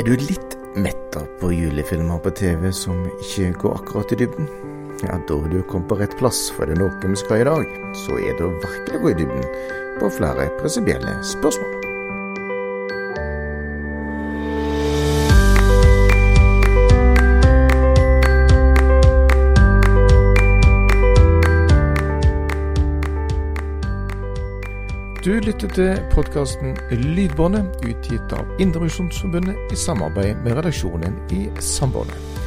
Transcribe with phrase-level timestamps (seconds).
[0.00, 4.46] Er du litt metta på julefilmer på TV som ikke går akkurat i dybden?
[5.04, 7.48] Ja, da vil du kommet på rett plass, for det er noe vi skal i
[7.50, 7.76] dag.
[8.06, 9.44] Så er det å virkelig gå i dybden
[10.00, 11.79] på flere prinsipielle spørsmål.
[25.50, 32.38] Lytter til podkasten Lydbåndet, utgitt av Indremisjonsforbundet i samarbeid med redaksjonen i Sambandet.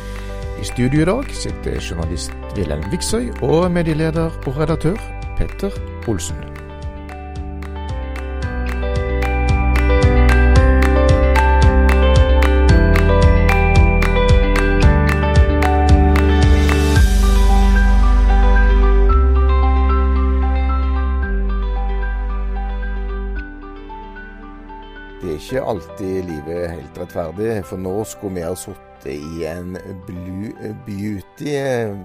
[0.62, 5.00] I studio i dag sitter journalist Wilhelm Viksøy og medieleder og redaktør
[5.36, 5.76] Petter
[6.08, 6.53] Olsen.
[25.74, 29.72] Alltid livet helt rettferdig, for nå skulle vi ha sittet i en
[30.06, 31.96] Blue Beauty eh,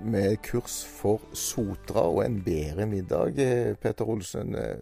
[0.00, 3.36] med kurs for Sotra og en bedre middag.
[3.36, 4.78] Eh, Peter Olsen, eh,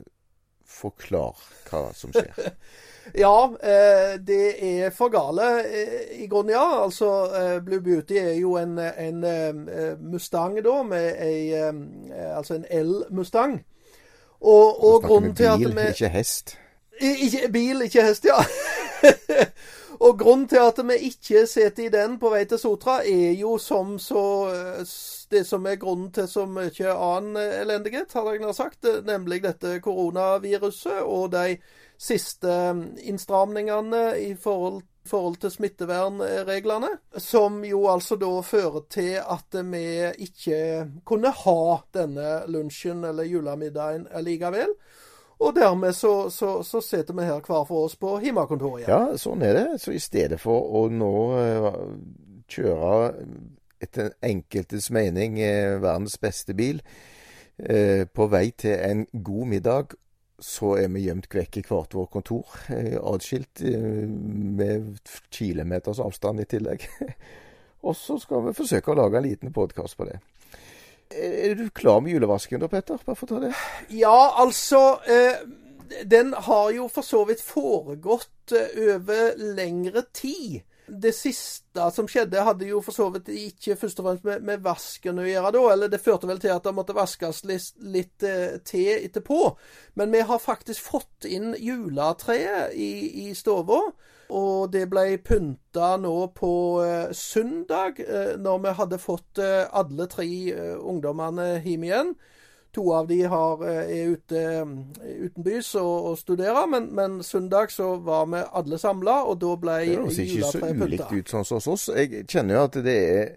[0.62, 2.36] forklar hva som skjer.
[3.14, 3.52] Ja,
[4.18, 5.44] det er for gale
[6.18, 6.82] i grunnen, ja.
[6.82, 7.06] Altså,
[7.62, 9.22] Blue Beauty er jo en, en
[10.02, 11.54] Mustang da, med ei
[12.34, 13.60] Altså en L-Mustang.
[14.40, 16.56] Og, og grunnen til at vi ikke hest.
[17.00, 18.38] Ikke bil, ikke hest, ja.
[20.06, 23.56] og grunnen til at vi ikke sitter i den på vei til Sotra, er jo
[23.60, 24.24] som så
[25.30, 29.80] Det som er grunnen til så mye annen elendighet, hadde jeg nær sagt, nemlig dette
[29.82, 31.56] koronaviruset og de
[31.98, 36.88] siste eh, innstramningene i forhold forhold til smittevernreglene,
[37.22, 39.84] som jo altså da fører til at vi
[40.26, 40.60] ikke
[41.06, 41.60] kunne ha
[41.94, 44.74] denne lunsjen eller julemiddagen likevel.
[45.36, 48.92] Og dermed så, så, så sitter vi her hver for oss på hjemmekontoret igjen.
[48.92, 49.66] Ja, sånn er det.
[49.82, 51.68] Så i stedet for å nå eh,
[52.48, 53.12] kjøre
[53.82, 56.80] etter enkeltes mening eh, verdens beste bil
[57.58, 59.96] eh, på vei til en god middag,
[60.40, 62.56] så er vi gjemt vekk i hvert vårt kontor,
[63.12, 64.96] adskilt eh, med
[65.32, 66.88] kilometers avstand i tillegg.
[67.86, 70.18] Og så skal vi forsøke å lage en liten podkast på det.
[71.10, 72.98] Er du klar med julevasken da, Petter?
[73.06, 73.52] Bare for å ta det.
[73.94, 75.44] Ja, altså eh,
[76.04, 80.64] Den har jo for så vidt foregått eh, over lengre tid.
[80.86, 84.66] Det siste som skjedde, hadde jo for så vidt ikke først og fremst med, med
[84.66, 85.62] vasken å gjøre da.
[85.72, 89.40] Eller det førte vel til at det måtte vaskes litt, litt eh, til etterpå.
[89.98, 92.90] Men vi har faktisk fått inn juletreet i,
[93.26, 93.80] i stua.
[94.34, 100.08] Og det ble pynta nå på eh, søndag, eh, når vi hadde fått eh, alle
[100.10, 100.26] tre
[100.80, 102.16] ungdommene hjem igjen.
[102.76, 107.94] To av de har, er ute eh, utenbys og, og studerer, men, men søndag så
[108.04, 111.60] var vi alle samla, og da ble Det høres ikke så ulikt ut sånn som
[111.60, 111.86] hos oss.
[111.94, 113.30] Jeg kjenner jo at det er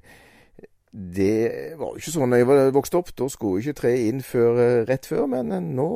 [0.91, 1.35] Det
[1.77, 3.13] var jo ikke sånn da jeg vokste opp.
[3.15, 5.91] Da skulle jo ikke tre inn før, rett før, men nå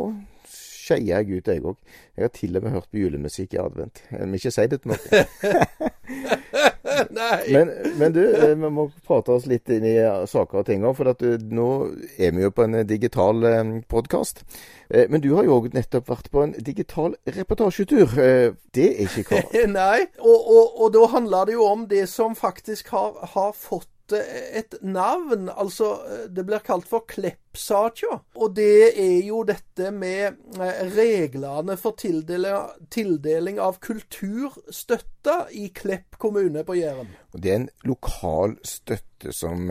[0.84, 1.80] skeier jeg ut, jeg òg.
[2.18, 4.04] Jeg har til og med hørt på julemusikk i advent.
[4.12, 5.92] Jeg vil ikke si det til noen.
[7.50, 10.84] Men, men du, eh, vi må prate oss litt inn i eh, saker og ting
[10.86, 11.70] òg, for at eh, nå
[12.18, 13.44] er vi jo på en digital
[13.90, 14.44] podkast.
[14.94, 18.14] Men du har jo òg nettopp vært på en digital reportasjetur.
[18.76, 19.64] Det er ikke hva.
[19.72, 23.90] Nei, og, og, og da handler det jo om det som faktisk har, har fått
[24.12, 25.50] eh, et navn.
[25.50, 28.20] Altså, eh, det blir kalt for Klepp-saka.
[28.36, 36.66] Og det er jo dette med eh, reglene for tildeling, av kulturstøtte i Klepp kommune
[36.68, 37.14] på Jæren.
[37.34, 39.70] Det er en lokal støtte som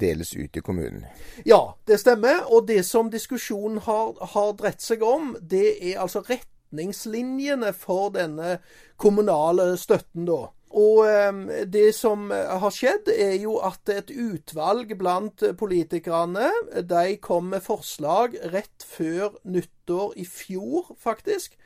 [0.00, 1.04] deles ut i kommunen.
[1.44, 2.46] Ja, det stemmer.
[2.48, 8.56] Og det som diskusjonen har, har dreid seg om, det er altså retningslinjene for denne
[8.96, 10.46] kommunale støtten, da.
[10.72, 16.48] Og eh, det som har skjedd, er jo at et utvalg blant politikerne,
[16.88, 21.58] de kom med forslag rett før nyttår i fjor, faktisk,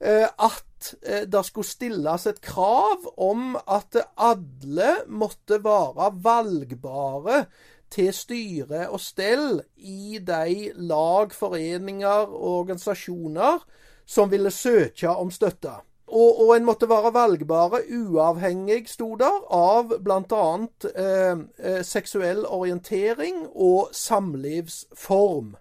[0.00, 7.44] eh, at eh, det skulle stilles et krav om at alle måtte være valgbare
[7.90, 13.64] til styre og stell i de lag, foreninger og organisasjoner
[14.06, 15.80] som ville søke om støtte.
[16.10, 20.46] Og, og en måtte være valgbare uavhengig, sto der, av bl.a.
[20.90, 25.54] Eh, eh, seksuell orientering og samlivsform.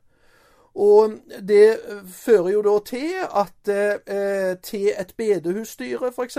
[0.80, 1.14] Og
[1.48, 6.38] det eh, fører jo da til at eh, til et bedehusstyre, f.eks.,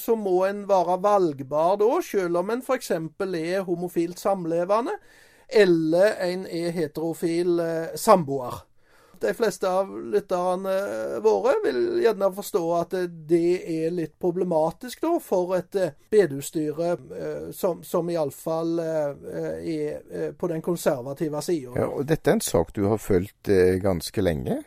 [0.00, 2.90] så må en være valgbar da, selv om en f.eks.
[2.90, 4.96] er homofilt samlevende,
[5.48, 8.65] eller en er heterofil eh, samboer.
[9.20, 10.74] De fleste av lytterne
[11.24, 12.96] våre vil gjerne forstå at
[13.28, 20.32] det er litt problematisk da, for et eh, bedehusstyre eh, som, som iallfall eh, er
[20.38, 21.74] på den konservative sida.
[21.76, 23.50] Ja, og dette er en sak du har fulgt
[23.82, 24.60] ganske lenge?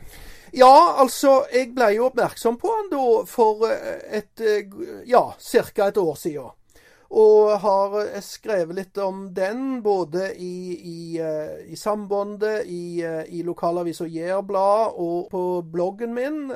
[0.56, 4.42] Ja, altså, jeg ble jo oppmerksom på den da for et
[5.06, 5.88] ja, ca.
[5.88, 6.56] et år siden.
[7.10, 13.24] Og har eh, skrevet litt om den, både i, i, eh, i Sambandet, i, eh,
[13.34, 16.52] i lokalavisa Jærblad og på bloggen min.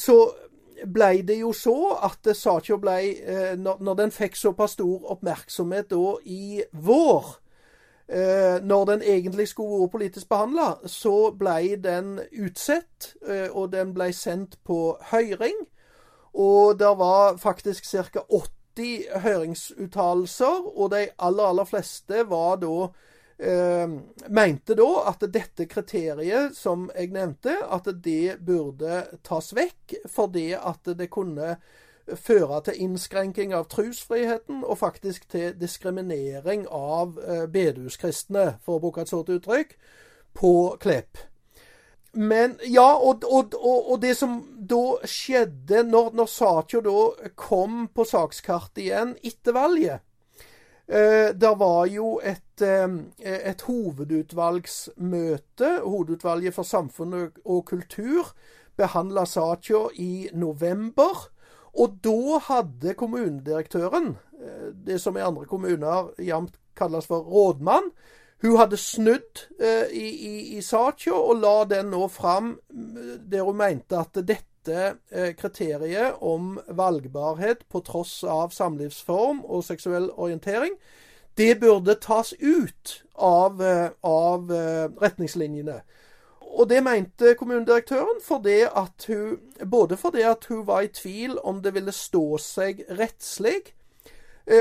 [0.00, 0.14] Så
[0.88, 1.74] ble det jo så
[2.06, 3.20] at saka blei
[3.60, 7.26] Når den fikk såpass stor oppmerksomhet da i vår,
[8.64, 13.12] når den egentlig skulle vært politisk behandla, så ble den utsatt,
[13.52, 15.60] og den ble sendt på høring.
[16.32, 18.24] Og det var faktisk ca.
[18.24, 22.74] 80 80 høringsuttalelser, og de aller, aller fleste var da
[23.38, 23.94] eh,
[24.28, 30.92] mente da at dette kriteriet som jeg nevnte, at det burde tas vekk fordi at
[30.98, 31.56] det kunne
[32.16, 39.04] føre til innskrenking av trosfriheten og faktisk til diskriminering av eh, bedehuskristne, for å bruke
[39.04, 39.76] et sånt uttrykk,
[40.34, 41.29] på Klepp.
[42.12, 47.88] Men ja, og, og, og, og, det som da skjedde når, når Satjo da kom
[47.94, 50.00] på sakskartet igjen etter valget
[50.90, 52.88] eh, Det var jo et, eh,
[53.22, 55.70] et, hovedutvalgsmøte.
[55.84, 58.34] Hovedutvalget for samfunn og kultur
[58.80, 61.28] behandla Satjo i november.
[61.78, 67.92] Og da hadde kommunedirektøren, eh, det som i andre kommuner jevnt kalles for rådmann,
[68.40, 73.58] hun hadde snudd eh, i, i, i saka og la den nå fram der hun
[73.60, 74.78] mente at dette
[75.10, 80.76] eh, kriteriet om valgbarhet på tross av samlivsform og seksuell orientering,
[81.36, 85.80] det burde tas ut av, eh, av eh, retningslinjene.
[86.50, 88.64] Og det mente kommunedirektøren fordi
[89.06, 89.36] hun,
[89.70, 93.74] både fordi hun var i tvil om det ville stå seg rettslig,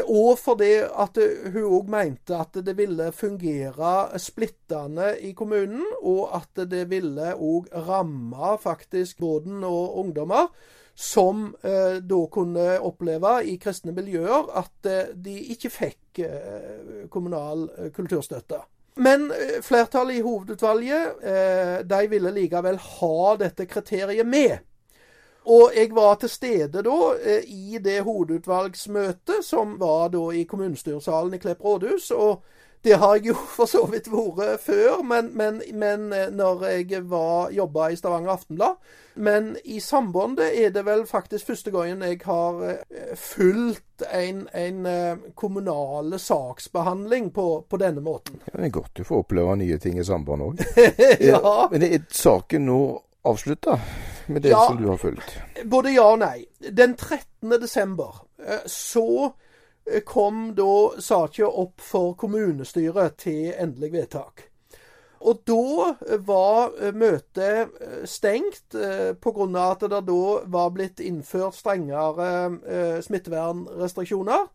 [0.06, 1.18] og fordi at
[1.54, 7.72] hun òg mente at det ville fungere splittende i kommunen, og at det ville òg
[7.88, 10.52] ramme faktisk båten og ungdommer
[11.00, 17.70] som eh, da kunne oppleve i kristne miljøer at eh, de ikke fikk eh, kommunal
[17.78, 18.60] eh, kulturstøtte.
[19.00, 21.24] Men eh, flertallet i hovedutvalget
[21.88, 24.58] de ville likevel ha dette kriteriet med.
[25.46, 31.34] Og jeg var til stede da eh, i det hovedutvalgsmøtet som var da i kommunestyresalen
[31.34, 32.12] i Klepp rådhus.
[32.12, 32.44] og
[32.84, 37.04] det har jeg jo for så vidt vært før, men, men, men eh, når jeg
[37.10, 38.76] var jobba i Stavanger Aftenblad.
[39.16, 44.88] Men i Sambandet er det vel faktisk første gangen jeg har eh, fulgt en, en
[45.36, 48.40] kommunale saksbehandling på, på, denne måten.
[48.46, 50.86] Ja, det er godt du får oppleve nye ting i Sambandet òg.
[51.32, 51.68] ja.
[51.72, 52.80] Men er saken nå
[53.28, 53.80] avslutta?
[54.30, 55.38] Med det ja, som du har fulgt?
[55.66, 56.46] Både ja og nei.
[56.60, 57.56] Den 13.
[57.62, 59.32] desember eh, så
[59.90, 64.46] eh, kom da saka opp for kommunestyret til endelig vedtak.
[65.20, 67.76] Og da var eh, møtet
[68.08, 68.78] stengt
[69.20, 69.66] pga.
[69.66, 74.48] at det da var blitt innført strengere smittevernrestriksjoner.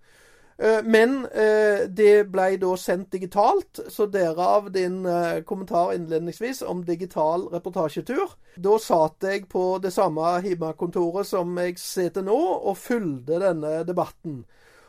[0.58, 6.84] Eh, men eh, det ble da sendt digitalt, så derav din eh, kommentar innledningsvis om
[6.86, 8.36] digital reportasjetur.
[8.54, 14.44] Da satt jeg på det samme hjemmekontoret som jeg sitter nå, og fulgte denne debatten.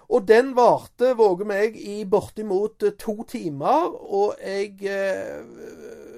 [0.05, 4.77] Og den varte, våger meg, i bortimot to timer, og jeg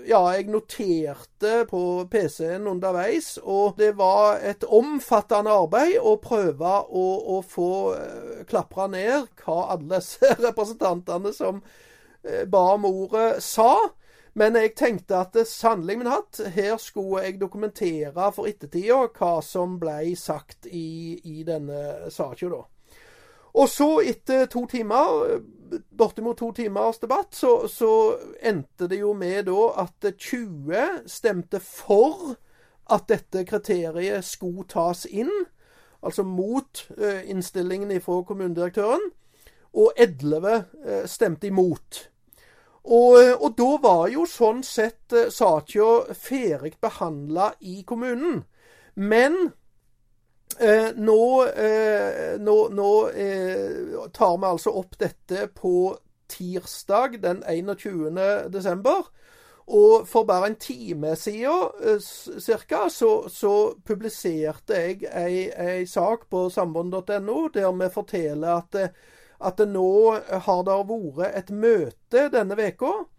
[0.07, 7.05] ja, jeg noterte på PC-en underveis, og det var et omfattende arbeid å prøve å,
[7.35, 13.73] å få uh, klapra ned hva alle disse representantene som uh, ba om ordet, sa.
[14.37, 19.79] Men jeg tenkte at sannelig min hatt, her skulle jeg dokumentere for ettertida hva som
[19.81, 22.63] ble sagt i, i denne saka, da.
[23.57, 25.39] Og så, etter to timer,
[25.97, 27.91] bortimot to timers debatt, så, så
[28.41, 32.35] endte det jo med da at 20 stemte for
[32.91, 35.31] at dette kriteriet skulle tas inn,
[36.01, 39.09] altså mot eh, innstillingen fra kommunedirektøren,
[39.77, 42.07] og 11 eh, stemte imot.
[42.87, 48.45] Og, eh, og, da var jo sånn sett eh, saka ferdig behandla i kommunen.
[48.95, 49.51] Men
[50.59, 55.97] Eh, nå, eh, nå, nå eh, tar vi altså opp dette på
[56.27, 58.49] tirsdag den 21.
[58.49, 59.05] desember.
[59.67, 61.99] Og for bare en time siden eh,
[62.39, 68.95] cirka, så, så publiserte jeg ei, ei sak på samband.no der vi forteller at,
[69.39, 69.91] at nå
[70.47, 73.16] har det vært et møte denne veka eh,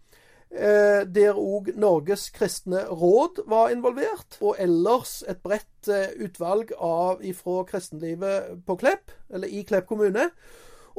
[0.49, 7.61] der òg Norges kristne råd var involvert, og ellers et bredt eh, utvalg av ifra
[7.69, 10.29] kristenlivet på Klepp, eller i Klepp kommune.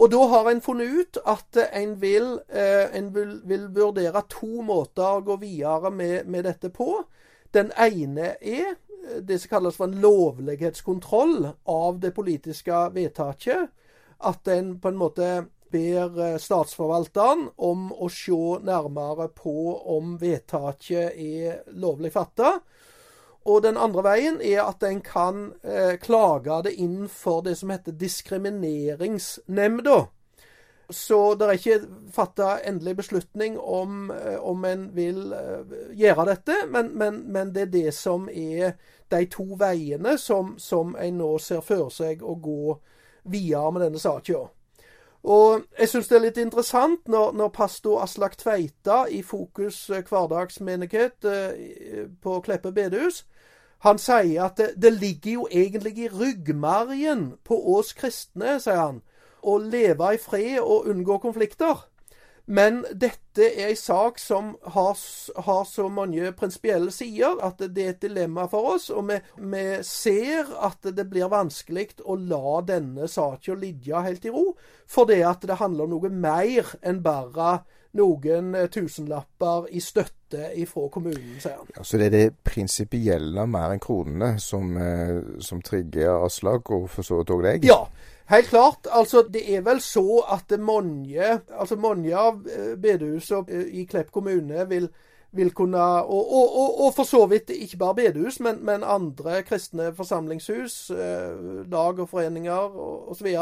[0.00, 5.18] Og da har en funnet ut at en vil, en vil, vil vurdere to måter
[5.18, 7.02] å gå videre med, med dette på.
[7.52, 8.78] Den ene er
[9.20, 13.70] det som kalles for en lovlighetskontroll av det politiske vedtaket.
[14.20, 15.28] At en på en måte
[15.72, 19.56] ber eh, statsforvalteren om å se nærmere på
[19.96, 22.58] om vedtaket er lovlig fatta.
[23.48, 27.70] Og den andre veien er at en kan eh, klage det inn for det som
[27.72, 30.00] heter diskrimineringsnemnda.
[30.90, 31.80] Så det er ikke
[32.12, 35.60] fatta endelig beslutning om, eh, om en vil eh,
[35.94, 38.72] gjøre dette, men, men, men, det er det som er
[39.08, 42.76] de to veiene som, som en nå ser for seg å gå
[43.30, 44.50] videre med denne saken.
[45.22, 50.04] Og jeg syns det er litt interessant når, når pastor Aslak Tveita i Fokus eh,
[50.06, 53.24] hverdagsmenighet eh, på Kleppe bedehus
[53.80, 58.98] han sier at det, det, ligger jo egentlig i ryggmargen på oss kristne, sier han,
[59.40, 61.86] å leve i fred og unngå konflikter.
[62.46, 64.96] Men dette er en sak som har,
[65.46, 68.88] har så mange prinsipielle sider at det er et dilemma for oss.
[68.94, 69.18] Og vi,
[69.52, 74.54] vi ser at det blir vanskelig å la denne saken ligge helt i ro,
[74.90, 77.60] fordi at det handler om noe mer enn bare
[77.98, 81.70] noen tusenlapper i støtte fra kommunen, sier han.
[81.74, 86.86] Ja, så det er det prinsipielle mer enn kronene som, eh, som trigger Aslak, og
[86.90, 87.66] for så vidt òg deg?
[87.66, 87.82] Ja,
[88.30, 88.86] Helt klart.
[88.90, 94.12] altså Det er vel så at mange altså mange av eh, bedehusene eh, i Klepp
[94.12, 94.88] kommune vil,
[95.32, 99.42] vil kunne og, og, og, og, for så vidt ikke bare bedehus, men, men andre
[99.42, 102.78] kristne forsamlingshus, eh, lag og foreninger
[103.10, 103.34] osv.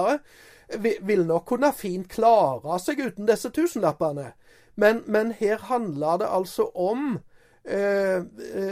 [1.02, 4.33] vil nok kunne fint klare seg uten disse tusenlappene.
[4.76, 7.18] Men, men her handler det altså om
[7.64, 8.25] eh,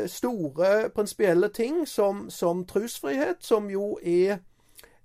[0.06, 4.38] store prinsipielle ting som, som trosfrihet, som jo er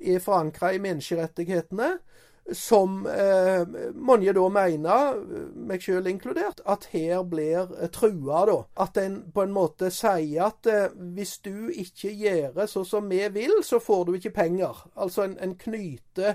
[0.02, 1.94] er forankra i menneskerettighetene,
[2.52, 5.20] som eh, mange da mener,
[5.56, 8.46] meg sjøl inkludert, at her blir trua.
[8.50, 8.58] da.
[8.84, 13.22] At en på en måte sier at eh, hvis du ikke gjør sånn som vi
[13.34, 14.84] vil, så får du ikke penger.
[14.96, 16.34] Altså en, en knyter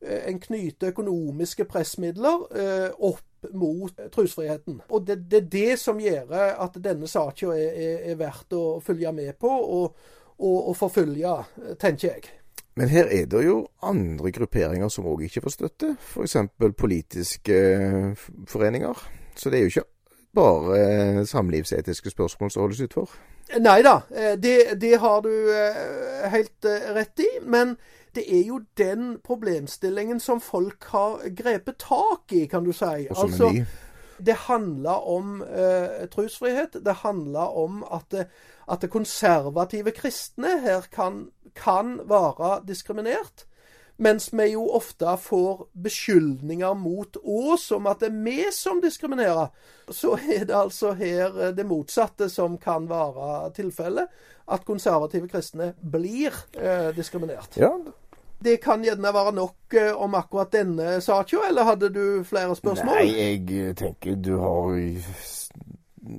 [0.00, 3.24] eh, en knyter økonomiske pressmidler eh, opp
[3.54, 4.82] mot trosfriheten.
[4.90, 8.64] Og det, det, er det som gjør at denne saken er, er, er verdt å
[8.84, 9.94] følge med på og,
[10.38, 11.38] og, og forfølge,
[11.78, 12.37] tenker jeg.
[12.78, 16.36] Men her er det jo andre grupperinger som òg ikke får støtte, f.eks.
[16.78, 19.00] politiske eh, foreninger.
[19.34, 19.88] Så det er jo ikke
[20.38, 23.16] bare eh, samlivsetiske spørsmål som holdes utfor.
[23.58, 25.32] Nei da, eh, det, det, har du
[26.30, 27.28] helt rett i.
[27.42, 27.74] Men
[28.14, 33.08] det er jo den problemstillingen som folk har grepet tak i, kan du si.
[33.10, 33.66] Og som altså, er ny.
[34.26, 36.78] Det handler om eh, trosfrihet.
[36.84, 38.14] Det handler om at,
[38.68, 41.26] at det konservative kristne her kan
[41.58, 43.46] kan være diskriminert.
[43.98, 49.48] Mens vi jo ofte får beskyldninger mot oss om at det er vi som diskriminerer.
[49.90, 54.06] Så er det altså her det motsatte som kan være tilfellet.
[54.48, 57.58] At konservative kristne blir eh, diskriminert.
[57.58, 57.72] Ja.
[58.38, 63.02] Det kan gjerne være nok eh, om akkurat denne saken, eller hadde du flere spørsmål?
[63.02, 64.78] Nei, jeg tenker du har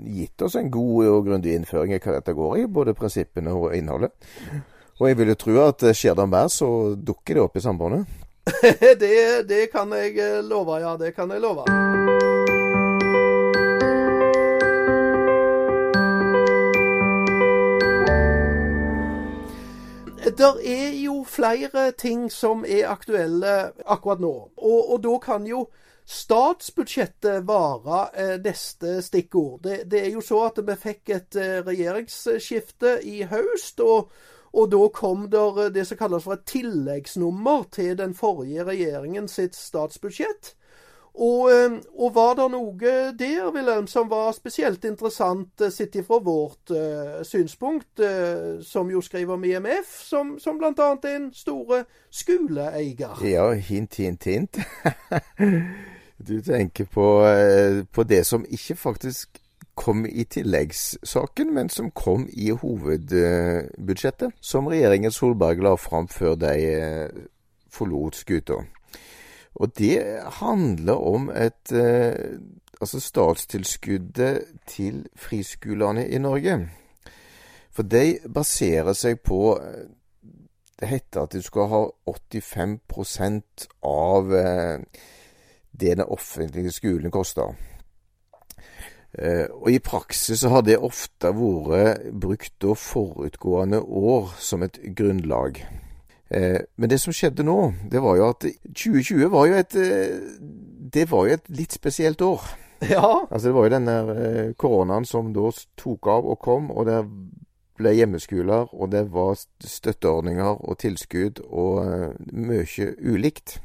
[0.05, 3.75] gitt oss en god og grundig innføring i hva dette går i, både prinsippene og
[3.77, 4.13] innholdet.
[4.99, 7.63] Og jeg vil jo tro at eh, skjer det mer, så dukker det opp i
[7.63, 8.05] sambandet.
[8.99, 10.97] det, det, kan jeg eh, love, ja.
[10.99, 11.63] Det kan jeg love.
[20.39, 24.33] Det er jo flere ting som er aktuelle akkurat nå.
[24.57, 25.65] Og, og da kan jo
[26.09, 29.61] statsbudsjettet være eh, neste stikkord.
[29.63, 33.79] Det, det, er jo så at vi fikk et eh, regjeringsskifte i høst.
[33.79, 34.11] og
[34.49, 39.53] og da kom det det som kalles for et tilleggsnummer til den forrige regjeringen sitt
[39.55, 40.55] statsbudsjett.
[41.19, 46.19] Og, eh, og var det noe der, Wilhelm, som var spesielt interessant eh, sett ifra
[46.23, 50.71] vårt uh, synspunkt, uh, som jo skriver om IMF, som, som bl.a.
[50.79, 53.25] er en store skoleeier?
[53.25, 54.61] Ja, hint, hint, hint.
[56.27, 57.05] du tenker på,
[57.91, 59.39] på det som ikke faktisk
[59.79, 66.55] kom i tilleggssaken, men som kom i hovedbudsjettet, som regjeringen Solberg la fram før de
[66.67, 67.21] eh,
[67.71, 68.59] forlot skuta.
[69.55, 70.03] Og det
[70.41, 72.39] handler om et eh,
[72.79, 76.69] Altså statstilskuddet til friskolene i Norge.
[77.75, 79.59] For de baserer seg på
[80.79, 84.31] Det heter at du skal ha 85% av
[85.71, 87.55] det den offentlige skolen koster.
[89.17, 95.63] Eh, og i praksis så har det ofte vært brukt forutgående år som et grunnlag.
[96.29, 99.73] Eh, men det som skjedde nå, det var jo at 2020 var jo et
[100.89, 102.41] Det var jo et litt spesielt år.
[102.89, 103.27] Ja.
[103.29, 107.01] Altså Det var jo denne koronaen som da tok av og kom, og det
[107.75, 113.59] ble hjemmeskoler, og det var støtteordninger og tilskudd og mye ulikt.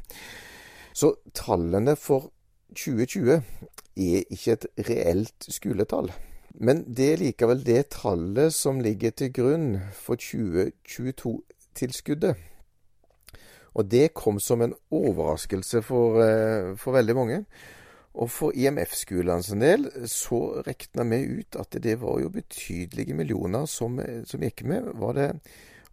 [0.95, 2.31] Så tallene for
[2.75, 6.07] 2020 er ikke et reelt skoletall.
[6.55, 12.35] Men det er likevel det tallet som ligger til grunn for 2022-tilskuddet.
[13.75, 17.45] Og det kom som en overraskelse for, eh, for veldig mange.
[18.15, 23.99] Og for IMF-skolene del så regna vi ut at det var jo betydelige millioner som,
[24.23, 24.83] som gikk med.
[24.95, 25.41] Var det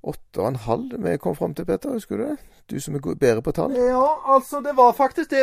[0.03, 1.95] åtte og en halv vi kom fram til, Petter?
[1.95, 2.37] Husker du det?
[2.71, 3.75] Du som er bedre på tall?
[3.77, 5.43] Ja, altså det var faktisk det.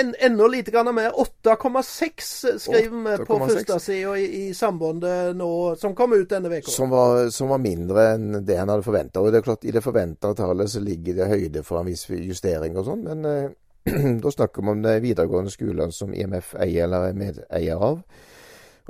[0.00, 1.10] En, enda lite grann mer.
[1.44, 6.70] 8,6 skriver vi på første sida i, i Sambandet nå, som kom ut denne uka.
[6.70, 6.94] Som,
[7.30, 9.22] som, var mindre enn det en hadde forventa.
[9.22, 12.06] Og det er klart, i det forventa tallet så ligger det høyde for en viss
[12.10, 13.50] justering og sånn, men eh,
[14.22, 18.02] da snakker vi om de videregående skolene som IMF eier eller er medeier av.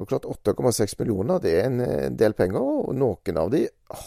[0.00, 3.66] Og klart 8,6 millioner det er en, en del penger, og noen av de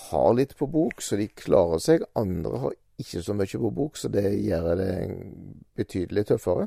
[0.09, 2.05] har litt på bok, så de klarer seg.
[2.17, 4.93] Andre har ikke så mye på bok, så det gjør det
[5.77, 6.65] betydelig tøffere.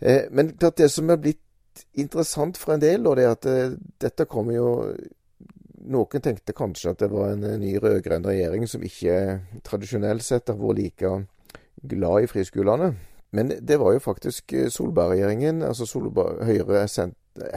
[0.00, 3.48] Eh, men klart det som er blitt interessant for en del, og det er at
[3.48, 4.70] eh, dette kommer jo
[5.90, 9.14] Noen tenkte kanskje at det var en ny rød-grønn regjering som ikke
[9.64, 11.12] tradisjonelt sett har vært like
[11.88, 12.90] glad i friskolene.
[13.32, 16.84] Men det var jo faktisk eh, Solberg-regjeringen, altså Solberg, Høyre,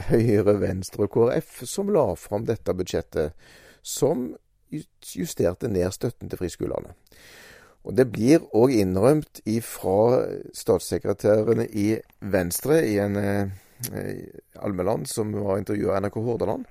[0.08, 3.34] Høyre, Venstre og KrF, som la fram dette budsjettet,
[3.82, 4.30] som
[4.70, 6.94] justerte ned støtten til friskolene.
[7.84, 10.24] Og Det blir òg innrømt fra
[10.56, 13.50] statssekretærene i Venstre i en eh,
[14.56, 16.64] Almeland som var intervjua NRK Hordaland,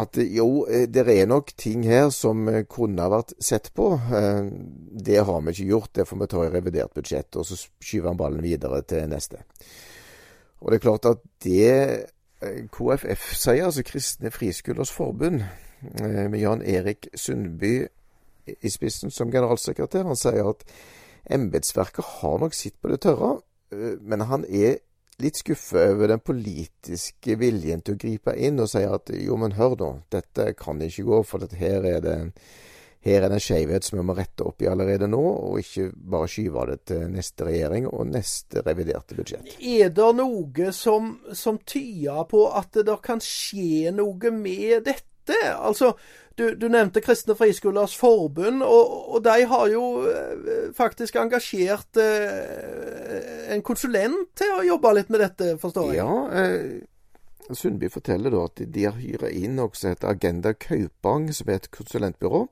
[0.00, 3.92] at jo, eh, det er nok ting her som eh, kunne ha vært sett på.
[3.92, 4.48] Eh,
[5.04, 7.36] det har vi ikke gjort, det får vi ta i revidert budsjett.
[7.36, 9.42] Og så skyver han ballen videre til neste.
[10.62, 12.06] Og det er klart at det
[12.74, 15.42] KFF sier, altså Kristne Friskolers Forbund,
[15.98, 17.88] med Jan Erik Sundby
[18.46, 20.06] i spissen som generalsekretær.
[20.06, 20.64] Han sier at
[21.30, 23.36] embetsverket har nok sitt på det tørre,
[23.74, 24.80] eh, men han er
[25.22, 29.54] litt skuffa over den politiske viljen til å gripe inn og si at jo, men
[29.58, 32.16] hør nå, dette kan ikke gå, for her er det
[33.02, 35.88] her er det en skjevhet som vi må rette opp i allerede nå, og ikke
[35.92, 39.56] bare skyve det til neste regjering og neste reviderte budsjett.
[39.58, 45.08] Er det noe som, som tyder på at det kan skje noe med dette?
[45.54, 45.92] Altså,
[46.38, 53.52] du, du, nevnte Kristne Friskolers Forbund, og, og, de har jo eh, faktisk engasjert eh,
[53.52, 56.00] en konsulent til å jobbe litt med dette, forstår jeg?
[56.00, 61.50] Ja, eh, Sundby forteller da at de har hyra inn også et Agenda Kaupang, som
[61.50, 62.46] er et konsulentbyrå,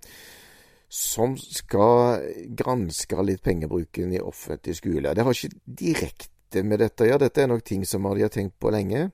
[0.90, 2.18] som skal
[2.58, 5.14] granske litt pengebruken i offentlig skole.
[5.14, 8.32] Det har ikke direkte med dette å gjøre, dette er nok ting som de har
[8.34, 9.10] tenkt på lenge,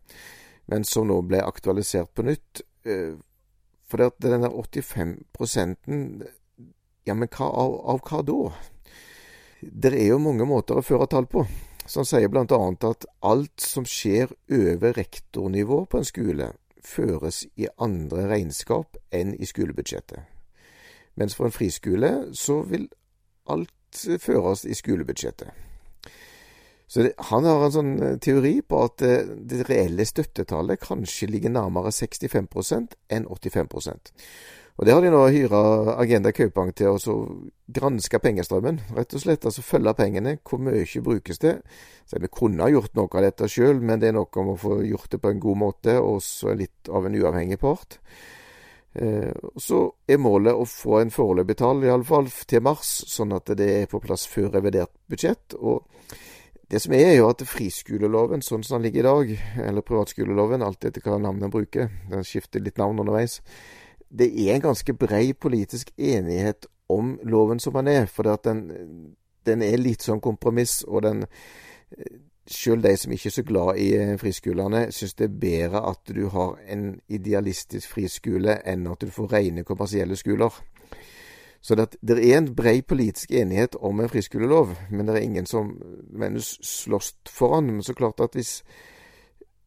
[0.73, 2.63] men som nå ble aktualisert på nytt.
[2.89, 3.13] Eh,
[3.87, 5.21] for at denne 85
[7.07, 8.39] Ja, men hva, av, av, hva da?
[9.61, 11.45] Det er jo mange måter å føre tall på.
[11.87, 12.47] Som sier bl.a.
[12.89, 16.49] at alt som skjer over rektornivå på en skole,
[16.83, 20.36] føres i andre regnskap enn i skolebudsjettet.
[21.17, 22.89] Mens for en friskole så vil
[23.53, 23.73] alt
[24.21, 25.67] føres i skolebudsjettet.
[26.87, 31.29] Så det, Han har en sånn eh, teori på at eh, det reelle støttetallet kanskje
[31.33, 34.13] ligger nærmere 65% enn 85%
[34.77, 37.17] Og Det har de nå hyra Agenda Kaupang til å
[37.67, 38.83] granske pengestrømmen.
[38.95, 40.37] Rett og slett altså følge pengene.
[40.45, 41.57] Hvor mye brukes det?
[42.07, 44.59] Så Vi kunne ha gjort noe av dette sjøl, men det er noe om å
[44.61, 47.99] få gjort det på en god måte, og så litt av en uavhengig part.
[48.97, 53.69] Eh, så er målet å få en foreløpig tall, iallfall til mars, sånn at det
[53.83, 55.57] er på plass før revidert budsjett.
[55.59, 55.85] og
[56.71, 59.29] det som er, er jo at friskoleloven, sånn som den ligger i dag,
[59.69, 63.39] eller privatskoleloven, alt etter hva navnet bruker, den skifter litt navn underveis,
[64.11, 68.09] det er en ganske brei politisk enighet om loven som den er.
[68.11, 68.65] For den,
[69.47, 71.25] den, er litt sånn kompromiss, og den
[72.47, 76.15] Sjøl de som ikke er så glad i eh, friskolene, syns det er bedre at
[76.15, 80.55] du har en idealistisk friskole enn at du får rene kommersielle skoler.
[81.67, 85.49] Så det, det, er en brei politisk enighet om en friskolelov, men det er ingen
[85.51, 85.73] som
[86.15, 87.73] mennes slåss for den.
[87.75, 88.61] Men så klart at hvis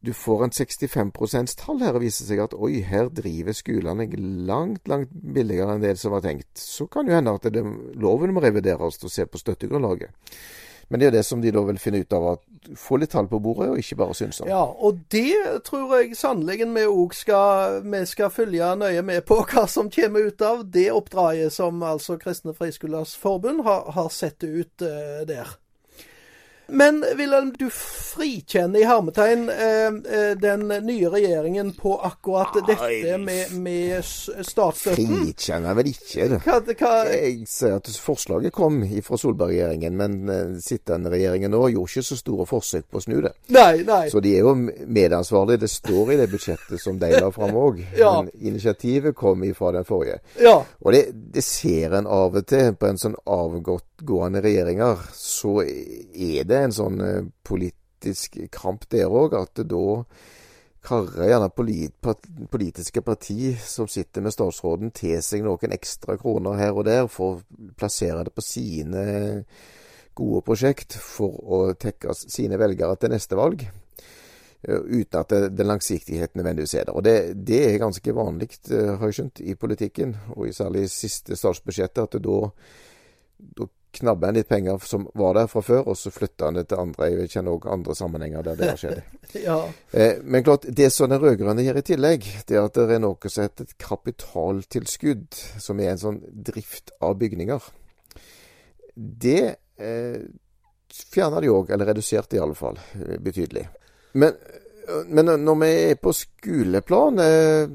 [0.00, 4.06] du får en 65 %-tall her og viser seg at oi, her driver skolene
[4.48, 7.66] langt, langt billigere enn det som var tenkt, så kan det hende at det,
[8.00, 10.32] loven må revideres å se på støttegrunnlaget.
[10.90, 13.28] Men det er det som de da vil finne ut av, at få litt tall
[13.30, 14.46] på bordet, og ikke bare synse.
[14.50, 17.78] Ja, og det tror jeg sannelig vi òg skal,
[18.10, 22.56] skal følge nøye med på hva som kommer ut av det oppdraget som altså Kristne
[22.58, 25.54] Friskolers Forbund har, har sett ut uh, der.
[26.72, 33.52] Men Wilhelm, du frikjenner i hermetegn eh, eh, den nye regjeringen på akkurat dette med,
[33.52, 35.10] med statsstøtten?
[35.24, 36.28] Frikjenner vel ikke.
[36.44, 36.92] Hva, hva...
[37.10, 42.18] Jeg ser at forslaget kom fra Solberg-regjeringen, men eh, sittende regjeringen nå gjorde ikke så
[42.20, 43.34] store forsøk på å snu det.
[43.54, 44.02] Nei, nei.
[44.12, 45.64] Så de er jo medansvarlige.
[45.64, 47.82] Det står i det budsjettet som de la fram òg.
[48.02, 48.16] ja.
[48.20, 50.20] Men initiativet kom fra den forrige.
[50.40, 50.58] Ja.
[50.84, 53.18] Og det, det ser en av og til på en sånn
[54.00, 54.98] avgående regjeringer.
[55.12, 60.04] Så er det en sånn eh, politisk kamp der òg, at da
[60.80, 61.50] karrer gjerne
[62.48, 67.36] politiske parti som sitter med statsråden, til seg noen ekstra kroner her og der for
[67.36, 69.04] å plassere det på sine
[70.16, 73.66] gode prosjekt for å tekke sine velgere til neste valg.
[74.62, 76.96] Eh, uten at den langsiktigheten nødvendigvis er der.
[76.96, 80.88] Og det, det er ganske vanlig, eh, har jeg skjønt, i politikken, og i særlig
[80.92, 82.40] siste statsbudsjettet, at da,
[83.60, 86.66] da knabba en litt penger som var der fra før, og så flytta han det
[86.70, 87.08] til andre.
[87.10, 89.00] Jeg kjenner òg andre sammenhenger der det har skjedd.
[89.48, 89.56] ja.
[89.92, 93.02] eh, men klart, det som den rød-grønne gjør i tillegg, det er at det er
[93.02, 97.66] noe som heter et kapitaltilskudd, som er en sånn drift av bygninger.
[98.94, 100.22] Det eh,
[100.90, 103.66] fjerna de òg, eller reduserte fall, eh, betydelig.
[104.12, 104.34] Men
[105.06, 107.68] men når vi er på skoleplan, eh,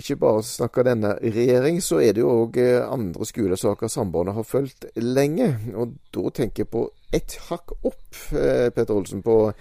[0.00, 4.46] ikke bare snakker denne regjering, så er det jo òg eh, andre skolesaker Sambandet har
[4.46, 5.50] fulgt lenge.
[5.74, 9.52] Og da tenker jeg på ett hakk opp, eh, Petter Olsen, på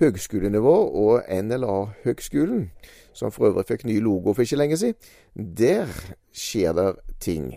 [0.00, 2.68] høgskolenivå og NLA-høgskolen,
[3.14, 4.98] som for øvrig fikk ny logo for ikke lenge siden.
[5.34, 5.90] Der
[6.34, 7.52] skjer det ting.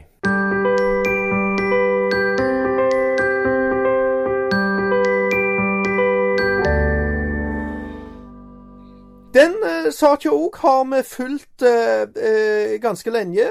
[9.37, 13.45] Den eh, saka òg har vi fulgt eh, eh ganske lenge.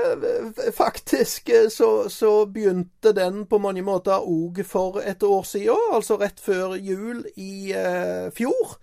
[0.74, 6.18] Faktisk eh, så, så, begynte den på mange måter òg for et år siden, altså
[6.20, 8.78] rett før jul i eh, fjor.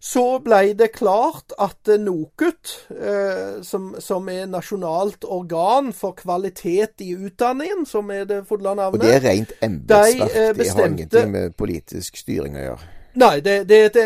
[0.00, 7.12] Så ble det klart at NOKUT, eh, som, som, er nasjonalt organ for kvalitet i
[7.18, 11.36] utdanningen, som er det fulle navnet Og det er rent embetsverk, de, det har ingenting
[11.36, 12.88] med politisk styring å gjøre?
[13.14, 14.04] Nei, det, det, det,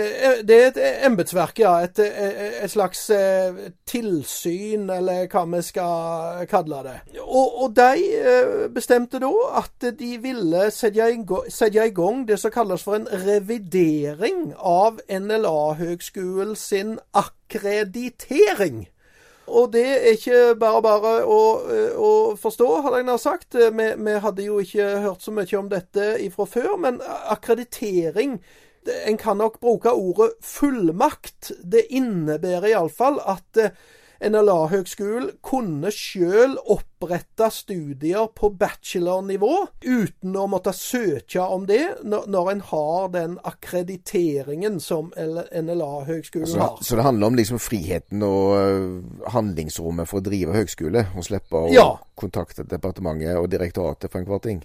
[0.48, 1.74] det er et embetsverk, ja.
[1.84, 6.94] Et, et, slags eh, tilsyn, eller hva vi skal kalle det.
[7.20, 12.86] Og, og de eh, bestemte da at de ville sette i, gang det som kalles
[12.86, 18.86] for en revidering av NLA-høgskolen sin akkreditering.
[19.44, 21.40] Og det er ikke bare bare å,
[22.00, 23.52] å forstå, hadde jeg nær sagt.
[23.52, 28.38] Vi, vi, hadde jo ikke hørt så mye om dette ifra før, men akkreditering
[28.92, 31.52] en kan nok bruke ordet fullmakt.
[31.62, 33.76] Det innebærer iallfall at eh,
[34.24, 39.52] NLA-høgskolen kunne sjøl opprette studier på bachelornivå
[39.84, 46.78] uten å måtte søke om det, når en har den akkrediteringen som NLA-høgskolen altså, har.
[46.80, 51.66] Så det handler om liksom friheten og eh, handlingsrommet for å drive høgskole, og slippe
[51.66, 51.90] å ja.
[52.18, 54.64] kontakte departementet og direktoratet for enhver ting?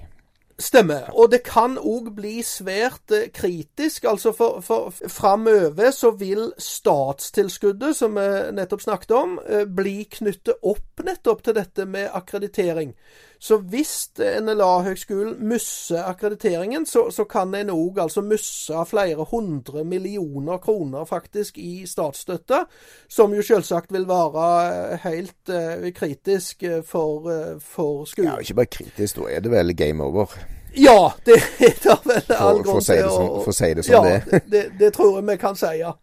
[0.60, 1.08] Stemmer.
[1.16, 4.04] Og det kan òg bli svært eh, kritisk.
[4.10, 10.60] Altså for, for framover så vil statstilskuddet, som vi nettopp snakket om, eh, bli knyttet
[10.60, 12.92] opp nettopp til dette med akkreditering.
[13.40, 20.60] Så hvis NLA-høgskolen mister akkrediteringen, så, så, kan en òg altså miste flere hundre millioner
[20.60, 22.66] kroner faktisk i statsstøtte,
[23.08, 28.34] som jo selvsagt vil være eh, helt uh, kritisk for, uh, for skolen.
[28.34, 30.36] Ja, ikke bare kritisk, da er det vel game over?
[30.76, 34.20] Ja, det er det vel all grunn til å For å si det som ja,
[34.20, 34.44] det.
[34.52, 34.66] det.
[34.84, 35.72] Det tror jeg vi kan si.
[35.80, 35.96] ja.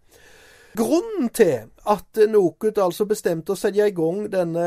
[0.76, 4.66] Grunnen til at NOKUT altså bestemte å sette i gang denne,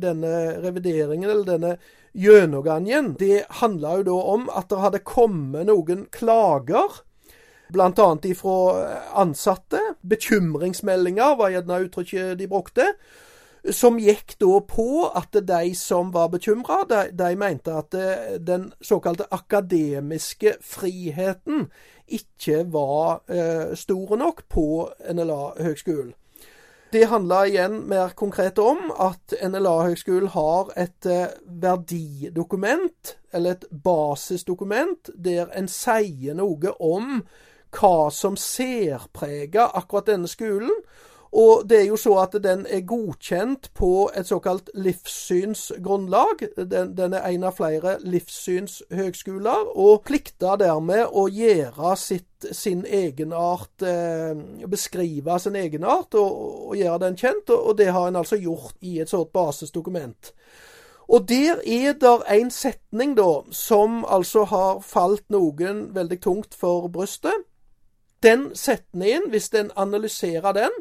[0.00, 0.30] denne
[0.62, 1.74] revideringen, eller denne
[2.12, 7.02] gjennomgangen, det handla jo da om at det hadde kommet noen klager.
[7.72, 8.08] Bl.a.
[8.28, 8.56] ifra
[9.16, 9.80] ansatte.
[10.04, 12.88] Bekymringsmeldinger var gjerne uttrykket de brukte.
[13.72, 17.94] Som gikk da på at de som var bekymra, de, de, mente at
[18.42, 21.68] den såkalte akademiske friheten
[22.12, 24.66] ikke var eh, stor nok på
[25.14, 26.12] NLA-høgskolen.
[26.92, 31.30] Det handla igjen mer konkret om at NLA-høgskolen har et eh,
[31.62, 37.22] verdidokument, eller et basisdokument, der en sier noe om
[37.72, 40.68] hva som særpreger akkurat denne skolen.
[41.32, 46.42] Og det er jo så at den er godkjent på et såkalt livssynsgrunnlag.
[46.56, 53.84] Den, den er en av flere livssynshøgskoler, og plikter dermed å gjøre sitt, sin egenart
[53.86, 54.34] eh,
[54.68, 58.76] Beskrive sin egenart og, og gjøre den kjent, og, og det har en altså gjort
[58.84, 60.34] i et sånt basisdokument.
[61.08, 66.90] Og der er det en setning da, som altså har falt noen veldig tungt for
[66.92, 67.48] brystet.
[68.22, 70.76] Den setningen, hvis en analyserer den,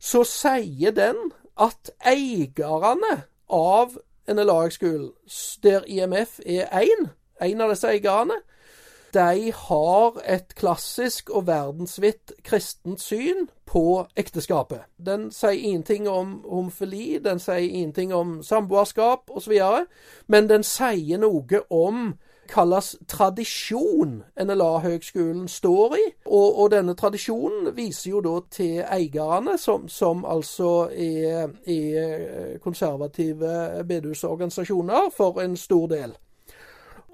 [0.00, 3.96] så sier den at eierne av
[4.28, 5.12] NLA-skolen,
[5.62, 7.08] der IMF er én,
[7.42, 8.40] en av disse eierne,
[9.14, 14.84] de har et klassisk og verdensvidt kristent syn på ekteskapet.
[15.06, 19.54] Den sier ingenting om homofili, den sier ingenting om samboerskap osv.,
[20.26, 22.12] men den sier noe om
[22.48, 26.04] kalles tradisjon NLA-høgskolen står i.
[26.26, 33.84] Og, og, denne tradisjonen viser jo da til eierne, som, som altså er, er konservative
[33.88, 36.16] bedehusorganisasjoner for en stor del.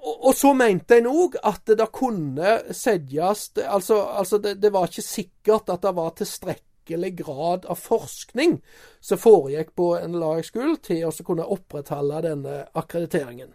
[0.03, 4.89] Og, så mente en òg at det da kunne sedjes Altså, altså det, det var
[4.89, 8.57] ikke sikkert at det var tilstrekkelig grad av forskning
[8.99, 13.53] som foregikk på NLA-høgskolen til å kunne opprettholde denne akkrediteringen.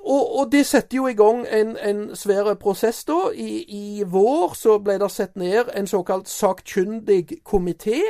[0.00, 3.18] Og, og, det setter jo i gang en, en svær prosess, da.
[3.34, 8.00] I, I, vår så ble det satt ned en såkalt sakkyndig komité,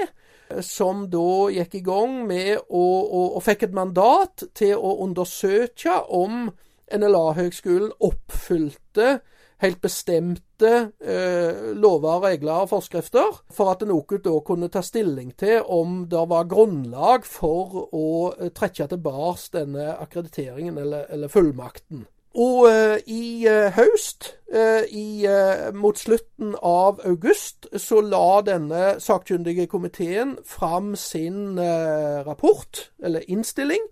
[0.67, 5.95] som da gikk i gang med å, og, og fikk et mandat til å undersøke
[6.11, 6.49] om
[6.91, 9.21] NLA-høgskolen oppfylte
[9.61, 10.71] helt bestemte
[11.01, 16.23] eh, lover, regler og forskrifter, for at NOKUT da kunne ta stilling til om det
[16.31, 22.07] var grunnlag for å eh, trekke tilbake denne akkrediteringen eller, eller fullmakten.
[22.39, 29.01] Og eh, i eh, høst, eh, i, eh, mot slutten av august, så la denne
[29.03, 33.83] sakkyndige komiteen fram sin rapport, eller innstilling,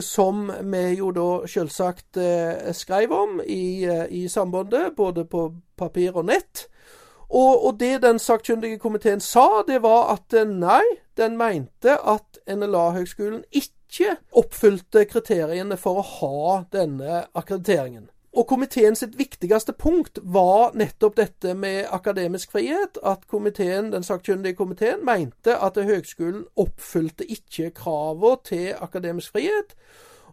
[0.00, 6.16] som vi jo da selvsagt eh, skrev om i, eh, i, sambandet, både på papir
[6.16, 6.66] og nett.
[7.28, 10.84] Og, og det den sakkyndige komiteen sa, det var at eh, nei,
[11.16, 18.08] den mente at NLA-høgskolen ikke oppfylte kriteriene for å ha denne akkrediteringen.
[18.36, 23.00] Og komiteen sitt viktigste punkt var nettopp dette med akademisk frihet.
[23.02, 29.74] At komiteen, den sakkyndige komiteen mente at høgskolen oppfylte ikke kravene til akademisk frihet.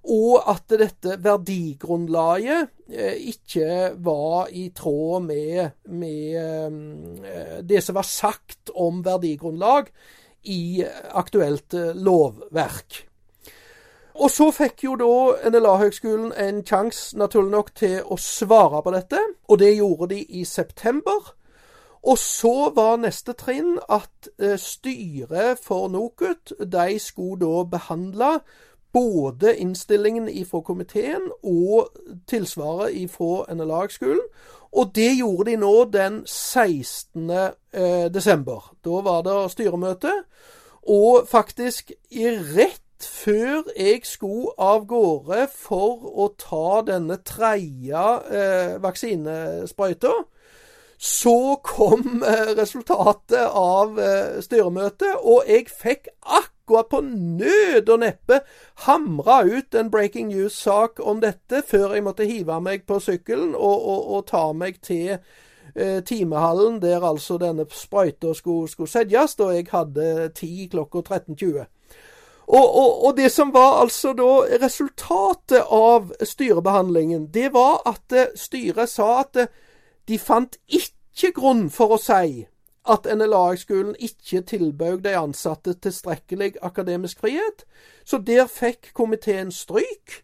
[0.06, 8.06] Og at dette verdigrunnlaget eh, ikke var i tråd med, med eh, det som var
[8.06, 9.90] sagt om verdigrunnlag
[10.52, 10.84] i
[11.18, 13.02] aktuelt eh, lovverk.
[14.15, 19.19] Og så fikk jo da NLA-høgskolen en sjanse, naturlig nok, til å svare på dette.
[19.51, 21.34] Og det gjorde de i september.
[22.06, 28.32] Og så var neste trinn at eh, styret for NOKUT de skulle da behandle
[28.95, 31.89] både innstillingen fra komiteen og
[32.30, 34.21] tilsvaret fra NLA-høgskolen.
[34.75, 37.30] Og det gjorde de nå den 16.
[37.30, 38.71] Eh, desember.
[38.86, 40.13] Da var det styremøte.
[40.88, 48.78] Og faktisk i rett før jeg skulle av gårde for å ta denne tredje eh,
[48.84, 50.14] vaksinesprøyta,
[50.98, 58.40] så kom eh, resultatet av eh, styremøtet, og jeg fikk akkurat på nød og neppe
[58.88, 63.76] hamra ut en breaking news-sak om dette før jeg måtte hive meg på sykkelen og,
[63.76, 69.56] og, og ta meg til eh, timehallen der altså denne sprøyta skulle, skulle settes, og
[69.56, 71.66] jeg hadde tid klokka 13.20.
[72.48, 74.32] Og, og, og, det som var altså da
[74.62, 79.54] resultatet av styrebehandlingen, det var at eh, styret sa at eh,
[80.06, 82.46] de fant ikke grunn for å si
[82.86, 87.66] at NLA-skolen ikke tilbød de ansatte tilstrekkelig akademisk frihet.
[88.06, 90.22] Så der fikk komiteen stryk.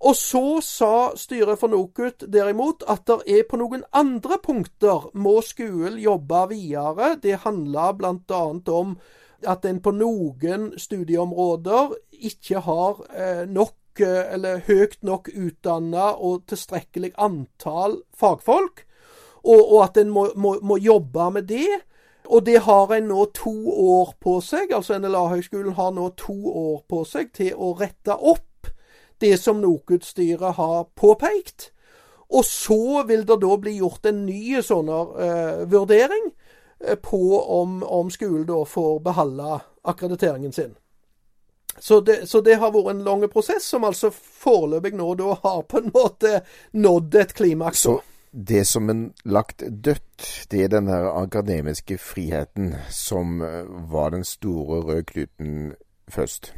[0.00, 5.40] Og så sa styret for NOKUT derimot at det er på noen andre punkter må
[5.44, 7.14] skolen jobbe videre.
[7.22, 8.42] Det handla bl.a.
[8.72, 8.96] om
[9.46, 11.94] at en på noen studieområder
[12.30, 18.84] ikke har eh, nok eh, eller høyt nok utdanna og tilstrekkelig antall fagfolk,
[19.44, 21.80] og, og at en må, må, må, jobbe med det.
[22.30, 26.82] Og det har en nå to år på seg, altså NLA-høgskolen har nå to år
[26.86, 28.70] på seg til å rette opp
[29.20, 31.72] det som NOKUT-styret har påpekt.
[32.30, 36.30] Og så vil det da bli gjort en ny sånn uh, vurdering
[37.02, 40.74] på om, om skolen da får beholde akkrediteringen sin.
[41.78, 45.62] Så det, så det, har vært en lang prosess, som altså foreløpig nå da har
[45.68, 46.40] på en måte
[46.72, 47.84] nådd et klimaks.
[47.86, 54.12] Så, det som er lagt dødt, det er den her akademiske friheten som eh, var
[54.14, 55.72] den store røde kluten
[56.10, 56.52] først.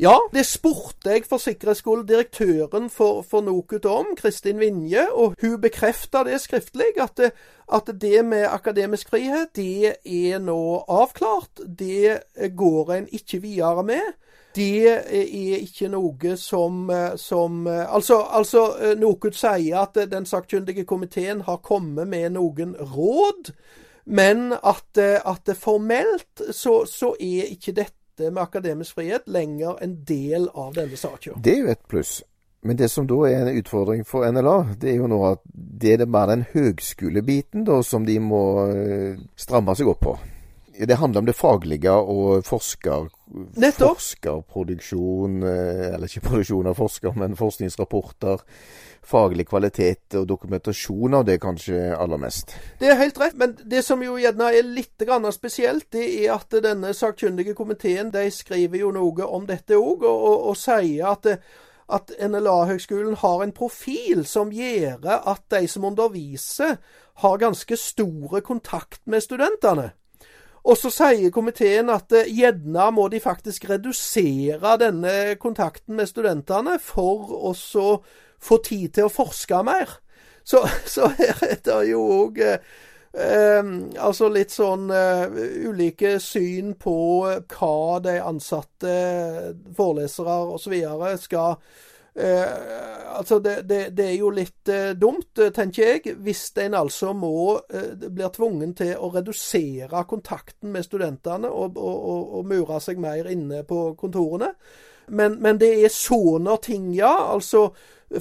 [0.00, 6.22] Ja, det spurte jeg for sikkerhetsskoledirektøren for, for NOKUT om, Kristin Vinje, og hun bekrefta
[6.26, 7.32] det skriftlig, at det,
[7.72, 11.64] at det med akademisk frihet, det er nå avklart.
[11.66, 12.20] Det
[12.56, 14.14] går en ikke videre med
[14.56, 21.60] det er ikke noe som, som altså, altså, NOKUT sier at den sakkyndige komiteen har
[21.64, 23.52] kommet med noen råd,
[24.06, 30.48] men at, at formelt så, så, er ikke dette med akademisk frihet lenger en del
[30.54, 31.40] av denne saken.
[31.44, 32.22] Det er jo et pluss.
[32.66, 35.92] Men det som da er en utfordring for NLA, det er jo nå at det
[36.00, 38.40] er bare den høgskolebiten da som de må
[39.38, 40.16] stramme seg opp på.
[40.76, 43.06] Det handler om det faglige og forsker,
[43.78, 48.42] forskerproduksjon eh, Eller ikke produksjon av forsker, men forskningsrapporter.
[49.06, 52.56] Faglig kvalitet og dokumentasjon av det kanskje aller mest.
[52.80, 56.50] Det er helt rett, men det som jo gjerne er litt spesielt, det er at
[56.50, 61.38] denne sakkyndige komiteen de skriver jo noe om dette òg, og, og, og, sier at
[61.86, 66.80] at NLA-høgskolen har en profil som gjør at de som underviser,
[67.22, 69.92] har ganske store kontakt med studentene.
[70.66, 76.80] Og så sier komiteen at eh, gjerne må de faktisk redusere denne kontakten med studentene
[76.82, 77.52] for å
[78.42, 79.98] få tid til å forske mer.
[80.46, 82.68] Så, så her er det jo òg eh,
[83.12, 86.96] eh, altså litt sånn eh, ulike syn på
[87.26, 88.94] hva de ansatte
[89.76, 90.78] forelesere osv.
[91.22, 91.58] skal
[92.18, 96.78] Eh, altså det, det, det, er jo litt eh, dumt, eh, tenker jeg, hvis en
[96.78, 102.48] altså må eh, blir tvungen til å redusere kontakten med studentene og, og, og, og
[102.48, 104.54] mure seg mer inne på kontorene.
[105.12, 107.12] Men, men det er sånne ting, ja.
[107.34, 107.68] Altså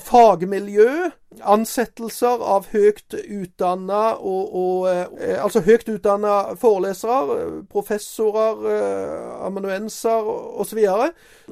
[0.02, 1.10] fagmiljø,
[1.46, 10.30] ansettelser av høyt utdanna og, og eh, Altså høyt utdanna forelesere, professorer, eh, amanuenser
[10.62, 10.82] osv.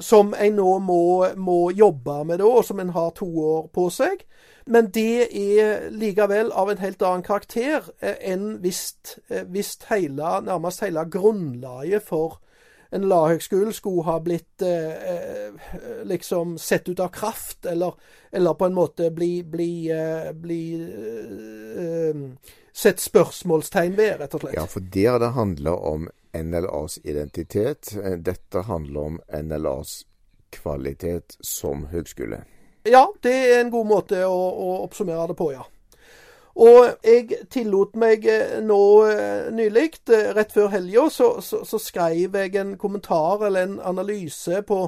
[0.00, 1.02] Som en nå må,
[1.36, 4.24] må, jobbe med da, og som en har to år på seg.
[4.66, 8.96] Men det er likevel av en helt annen karakter eh, enn hvis,
[9.90, 12.40] hele, nærmest hele grunnlaget for
[12.94, 15.54] en LA-høgskole skulle ha blitt eh, eh,
[16.06, 17.94] liksom sett ut av kraft, eller,
[18.30, 22.22] eller på en måte bli, bli, eh, bli eh,
[22.72, 24.54] sett spørsmålstegn ved, rett og slett.
[24.54, 27.92] Ja, for der det handler om NLAs identitet.
[28.18, 30.04] Dette handler om NLAs
[30.54, 32.44] kvalitet som høgskole.
[32.86, 35.66] Ja, det er en god måte å, å oppsummere det på, ja.
[36.54, 41.80] Og jeg tillot meg eh, nå eh, nylig, eh, rett før helga, så, så, så,
[41.82, 44.84] skrev jeg en kommentar eller en analyse på,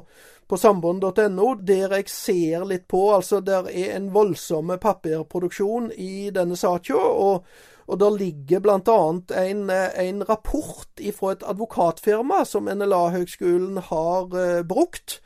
[0.46, 6.56] på sambond.no der jeg ser litt på Altså, der er en voldsom papirproduksjon i denne
[6.56, 6.94] saka.
[6.94, 7.50] Og,
[7.86, 9.00] og der ligger bl.a.
[9.42, 15.20] En, en rapport fra et advokatfirma som NLA-høgskolen har brukt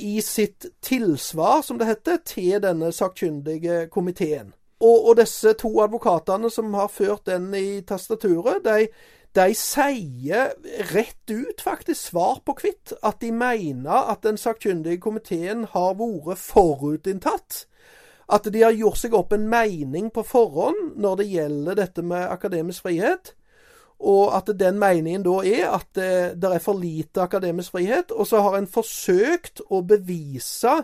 [0.00, 4.52] i sitt tilsvar, som det heter, til denne sakkyndige komiteen.
[4.82, 8.88] Og, og, disse to advokatene som har ført den i tastaturet, de,
[9.38, 10.56] de sier
[10.90, 16.42] rett ut, faktisk, svar på hvitt, at de mener at den sakkyndige komiteen har vært
[16.42, 17.66] forutinntatt.
[18.32, 22.26] At de har gjort seg opp en mening på forhånd når det gjelder dette med
[22.32, 23.34] akademisk frihet.
[24.02, 28.10] Og at den meningen da er at det, det er for lite akademisk frihet.
[28.10, 30.80] Og så har en forsøkt å bevise,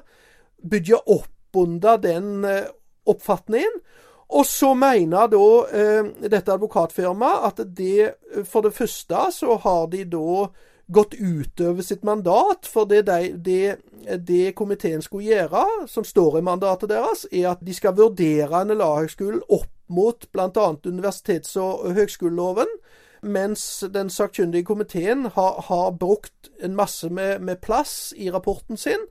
[0.63, 2.69] bygge opp under den eh,
[3.09, 3.81] oppfatningen.
[4.29, 10.03] Og så mener da eh, dette advokatfirmaet at det For det første så har de
[10.05, 10.49] da
[10.89, 12.69] gått utover sitt mandat.
[12.69, 13.07] For det,
[13.45, 13.77] det,
[14.29, 19.43] det komiteen skulle gjøre, som står i mandatet deres, er at de skal vurdere NLA-høgskolen
[19.49, 20.69] opp mot bl.a.
[20.85, 22.69] universitets- og høgskoleloven.
[23.23, 29.09] Mens den sakkyndige komiteen har, har, brukt en masse med, med plass i rapporten sin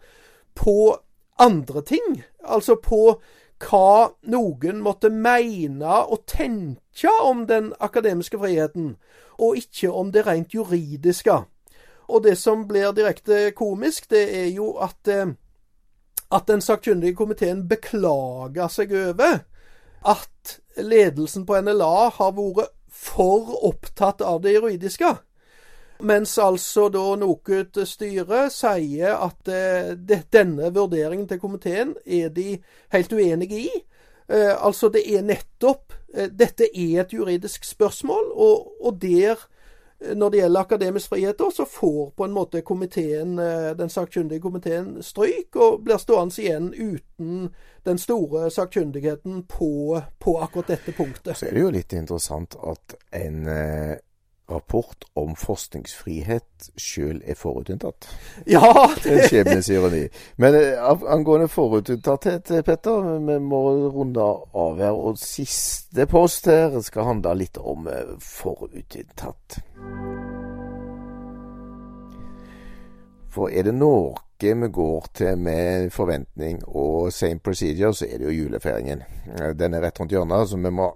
[0.56, 0.98] på
[1.40, 2.24] andre ting.
[2.44, 3.22] Altså på
[3.64, 8.96] hva noen måtte mene og tenke om den akademiske friheten,
[9.38, 11.42] og ikke om det rent juridiske.
[12.08, 15.34] Og det som blir direkte komisk, det er jo at, eh,
[16.32, 19.44] at den sakkyndige komiteen beklager seg over
[20.06, 25.18] at ledelsen på NLA har vært for opptatt av det juridiske.
[26.00, 32.58] Mens altså da NOKUT-styret sier at eh, det, denne vurderingen til komiteen er de
[32.94, 33.70] helt uenige i.
[34.30, 39.48] Eh, altså det er nettopp eh, Dette er et juridisk spørsmål, og, og der
[40.14, 43.32] når det gjelder akademisk frihet, så får på en måte komiteen,
[43.80, 47.48] den sakkyndige komiteen stryk, og blir stående igjen uten
[47.82, 51.34] den store sakkyndigheten på, på, akkurat dette punktet.
[51.40, 53.50] Så er det jo litt interessant at en
[54.52, 58.08] rapport om forskningsfrihet sjøl er forutinntatt.
[58.48, 58.64] Ja,
[59.04, 60.04] det er en skjebnens ironi.
[60.38, 63.62] Men uh, angående forutinntatthet, Petter, vi må
[63.96, 64.24] runde
[64.54, 64.96] av her.
[64.96, 69.60] Og siste post her skal handle litt om uh, forutinntatt.
[73.38, 78.28] For er det noe vi går til med forventning og same procedure, så er det
[78.28, 79.02] jo julefeiringen.
[79.58, 80.92] Den er rett rundt hjørnet, så vi må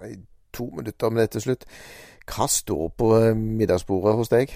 [0.53, 1.65] to minutter med det til slutt.
[2.31, 4.55] Hva står på eh, middagsbordet hos deg?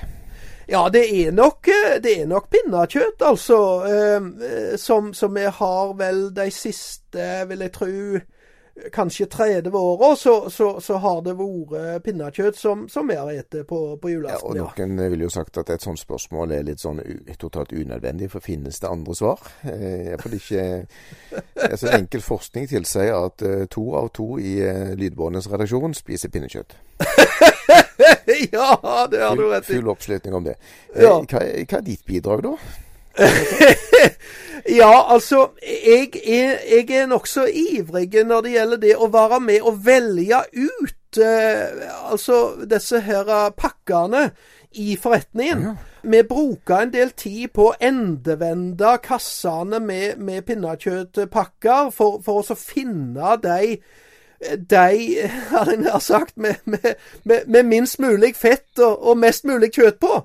[0.67, 3.59] Ja, det er nok, eh, det er nok pinnekjøtt, altså.
[3.85, 7.91] Eh, som, som jeg har vel de siste, vil jeg tro
[8.91, 13.69] kanskje 30 åra så, så, så, har det vært pinnekjøtt som, som vi har spist
[13.69, 14.57] på, på julaften.
[14.57, 15.07] Ja, og Noen ja.
[15.13, 16.99] ville jo sagt at et sånt spørsmål er litt sånn
[17.39, 19.45] totalt unødvendig, for finnes det andre svar?
[19.63, 20.65] Eh, for ikke,
[21.71, 24.57] altså Enkel forskning tilsier at to av to i
[24.99, 26.75] Lydbåndets redaksjon spiser pinnekjøtt.
[28.51, 29.75] ja, det har du rett i.
[29.75, 30.57] Full oppslutning om det.
[30.95, 31.13] Eh, ja.
[31.19, 32.55] hva, hva er ditt bidrag, da?
[34.81, 39.63] ja, altså Jeg er, jeg er nokså ivrig når det gjelder det å være med
[39.63, 44.29] og velge ut eh, altså disse her pakkene
[44.75, 45.61] i forretningen.
[45.63, 45.75] Ja.
[46.03, 52.57] Vi bruker en del tid på å endevende kassene med, med pinnekjøttpakker for, for å
[52.59, 53.77] finne de
[54.41, 54.89] de,
[55.69, 60.21] jeg nær sagt, med, med, med, minst mulig fett og, og mest mulig kjøtt på.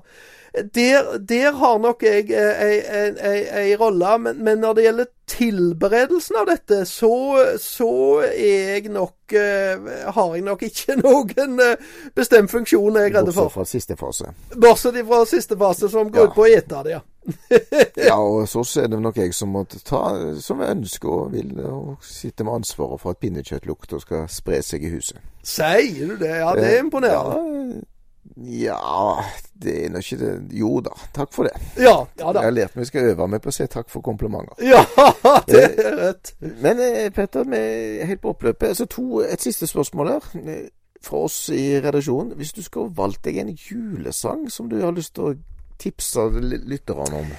[0.51, 6.81] Der, der, har nok jeg ei rolle, men, men, når det gjelder tilberedelsen av dette,
[6.85, 7.13] så,
[7.55, 7.91] så
[8.27, 13.31] er jeg nok uh, Har jeg nok ikke noen uh, bestemt funksjon jeg er redd
[13.31, 13.47] for.
[13.47, 14.33] Bortsett fra siste fase.
[14.59, 16.35] Bortsett fra siste fase, som går ja.
[16.35, 17.01] på å ete det, ja.
[18.09, 20.01] ja, og så er det nok jeg som må ta,
[20.41, 24.85] som jeg ønsker og vil, og sitte med ansvaret for at pinnekjøttlukta skal spre seg
[24.87, 25.21] i huset.
[25.45, 26.33] Sier du det?
[26.41, 27.81] Ja, det er eh, imponerende.
[27.81, 27.91] Ja,
[28.37, 31.55] ja, det er nå ikke det Jo da, takk for det.
[31.77, 32.41] Ja, ja da.
[32.41, 34.55] Jeg har lært meg skal øve meg på å si takk for komplimenter.
[34.65, 34.83] Ja,
[35.49, 36.33] det er rett.
[36.39, 37.61] Men eh, Petter, vi
[38.01, 38.73] er helt på oppløpet.
[38.73, 40.67] Altså to, Et siste spørsmål her eh,
[41.01, 42.35] fra oss i redaksjonen.
[42.37, 45.35] Hvis du skulle valgt deg en julesang som du har lyst til å
[45.81, 47.33] tipse lytterne om?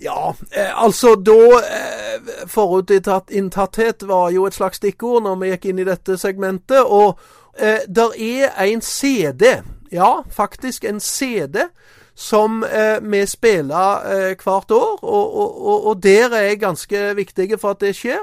[0.00, 5.82] Ja, eh, altså da eh, Forutinntatthet var jo et slags stikkord når vi gikk inn
[5.82, 6.80] i dette segmentet.
[6.80, 7.20] Og
[7.58, 9.58] eh, der er en CD
[9.90, 11.66] ja, faktisk en CD
[12.14, 17.70] som eh, vi spiller eh, hvert år, og, og, og, der er ganske viktig for
[17.70, 18.20] at det skjer.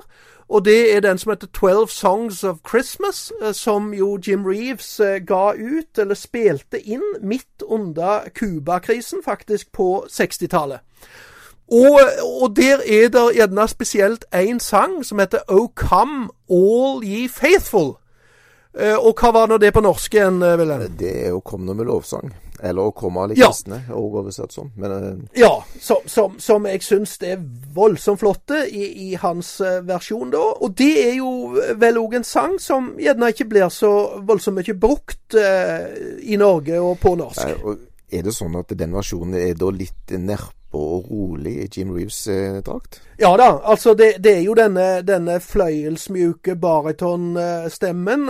[0.49, 4.99] Og det er den som heter 12 Songs of Christmas, eh, som jo Jim Reeves
[4.99, 10.79] eh, ga ut, eller spilte inn, midt under Cuba-krisen, faktisk, på 60-tallet.
[11.71, 11.99] Og,
[12.41, 17.97] og, der er det gjerne spesielt én sang som heter 'O Come All Ye Faithful.
[18.79, 20.97] Eh, og hva var nå det på norsk igjen, Wilhelm?
[20.99, 22.33] Det er jo 'Kom nå med lovsang.
[22.63, 23.95] Eller å komme alle kristne, ja.
[23.97, 24.71] oversatt sånn.
[24.81, 25.25] Men, uh...
[25.37, 27.41] Ja, som, som, som jeg syns er
[27.75, 30.43] voldsomt flotte i, i, hans versjon, da.
[30.61, 31.31] Og det er jo
[31.77, 33.91] vel òg en sang som gjerne ikke blir så
[34.25, 35.85] voldsomt mye brukt uh,
[36.21, 37.45] i Norge og på norsk.
[37.45, 41.67] Nei, og er det sånn at den versjonen er da litt nedpå og rolig i
[41.71, 43.01] Jim Reeves-drakt?
[43.19, 48.29] ja da, altså det, det, er jo denne, denne fløyelsmjuke baritonstemmen,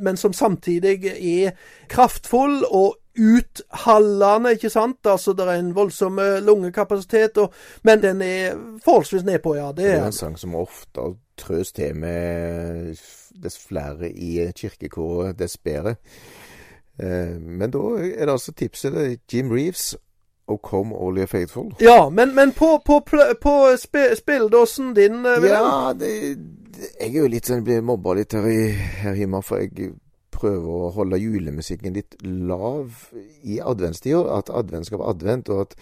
[0.00, 1.54] men som samtidig er
[1.92, 4.98] kraftfull og uthallende, ikke sant?
[5.04, 7.52] Altså Det er en voldsom lungekapasitet, og,
[7.84, 8.54] men den er
[8.84, 9.72] forholdsvis nedpå, ja.
[9.76, 12.94] Det er, det er en sang som ofte trøs til med
[13.42, 15.96] dess flere i kirkekoret, dess bedre.
[16.98, 19.96] Eh, men da er det altså tipset Jim Reeves
[20.46, 21.72] og Come All You're Faithful.
[21.80, 23.00] Ja, men, men på, på,
[23.42, 26.38] på sp spilledåsen din Ja, det,
[27.00, 29.92] jeg er jo litt sånn, blir mobba litt her, i, her hjemme, for jeg
[30.42, 33.06] prøver å holde julemusikken litt lav
[33.46, 34.24] i adventstida.
[34.40, 35.78] At advent skal være advent, og at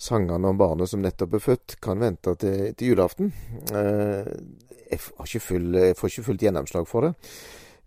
[0.00, 3.32] sangene om barnet som nettopp er født, kan vente til, til julaften.
[3.70, 4.24] Uh,
[4.90, 7.14] jeg, full, jeg, får ikke fullt gjennomslag for det.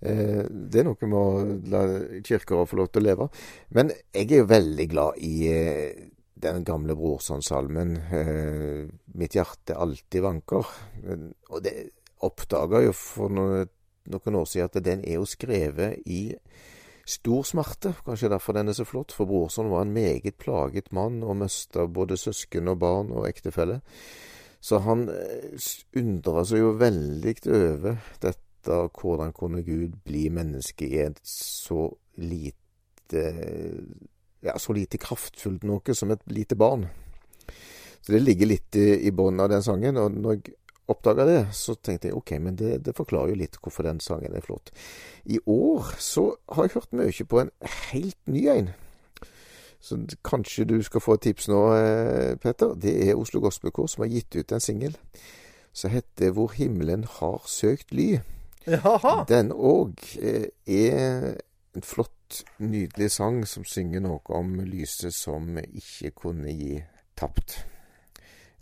[0.04, 1.84] Eh, det er noe med å la
[2.26, 3.30] kirker få lov til å leve.
[3.76, 6.10] Men jeg er jo veldig glad i eh,
[6.44, 8.82] den gamle Brorson-salmen eh,
[9.16, 10.74] 'Mitt hjerte alltid vanker'.
[11.54, 11.76] Og det
[12.24, 13.70] oppdaga jo for noen,
[14.12, 16.34] noen år siden at den er jo skrevet i
[17.08, 17.94] stor smerte.
[18.06, 21.86] Kanskje derfor den er så flott, for Brorson var en meget plaget mann og mista
[21.88, 23.82] både søsken og barn og ektefelle.
[24.64, 25.10] Så han
[26.00, 28.40] undra seg jo veldig over dette
[28.96, 31.90] hvordan kunne Gud bli menneske i et så
[32.24, 33.24] lite
[34.44, 36.86] ja, så lite kraftfullt noe som et lite barn.
[38.04, 40.00] Så det ligger litt i, i bunnen av den sangen.
[40.00, 40.42] Og når
[40.88, 44.36] oppdaga det, så tenkte jeg OK, men det, det, forklarer jo litt hvorfor den sangen
[44.36, 44.72] er flott.
[45.26, 47.54] I år så har jeg hørt mye på en
[47.92, 48.74] helt ny en.
[49.84, 51.62] Så kanskje du skal få et tips nå,
[52.44, 52.76] Petter.
[52.80, 54.96] Det er Oslo Gospelkor som har gitt ut en singel
[55.74, 58.22] som heter 'Hvor himmelen har søkt ly'.
[58.68, 59.26] Jaha.
[59.28, 61.36] Den òg eh, er
[61.76, 66.84] en flott, nydelig sang som synger noe om lyset som ikke kunne gi
[67.18, 67.66] tapt.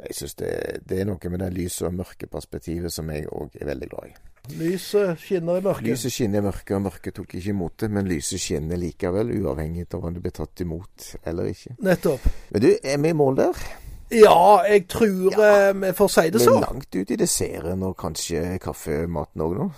[0.02, 0.52] Jeg syns det,
[0.90, 4.10] det, er noe med det lyset og mørke perspektivet som jeg òg er veldig glad
[4.10, 4.16] i.
[4.58, 5.86] Lyset skinner i mørket.
[5.92, 7.92] Lyset skinner i mørket, og mørket tok ikke imot det.
[7.94, 11.78] Men lyset skinner likevel, uavhengig av om det blir tatt imot eller ikke.
[11.86, 12.26] Nettopp.
[12.50, 13.64] Men du, er vi i mål der?
[14.12, 16.58] Ja, jeg tror ja, eh, vi får si det så.
[16.58, 19.70] Er langt ut i desserten og kanskje kaffematen òg nå.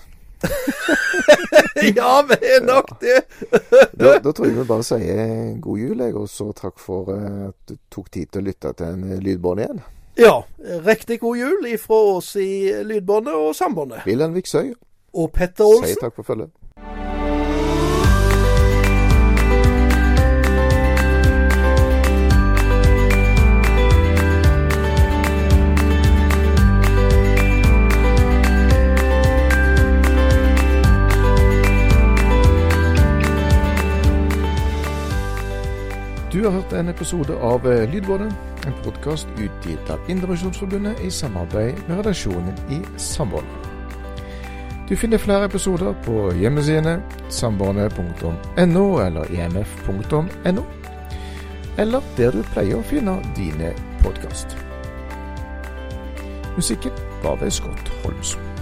[2.00, 3.20] ja, vi er nok det.
[4.00, 5.20] da, da, tror jeg vi bare sier
[5.62, 8.74] god jul, jeg, og så takk for eh, at du tok tid til å lytte
[8.80, 9.84] til en lydbånd igjen.
[10.16, 10.44] Ja,
[10.86, 14.06] riktig god jul ifra oss i Lydbåndet og Sambåndet.
[14.06, 14.74] Wilhelm Viksøy.
[15.14, 15.90] Og Petter Olsen.
[15.90, 16.54] Sier takk for følget.
[36.34, 38.34] Du har hørt en episode av eh, Lydbåndet,
[38.68, 43.50] en podkast utgitt av Indremisjonsforbundet i samarbeid med redaksjonen i Samboerne.
[44.90, 46.98] Du finner flere episoder på hjemmesidene
[47.30, 50.64] samboerne.no eller imf.no,
[51.78, 54.58] eller der du pleier å finne dine podkast.
[56.56, 58.53] Musikken var ved Scott Holmsen.